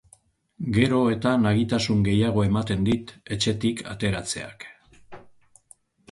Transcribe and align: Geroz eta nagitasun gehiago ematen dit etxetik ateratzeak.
Geroz 0.75 1.01
eta 1.15 1.33
nagitasun 1.41 1.99
gehiago 2.07 2.45
ematen 2.45 2.87
dit 2.87 3.13
etxetik 3.35 3.83
ateratzeak. 3.91 4.65